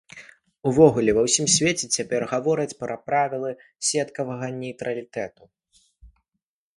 [0.69, 3.51] Увогуле ва ўсім свеце цяпер гавораць пра правілы
[3.89, 5.43] сеткавага нейтралітэту.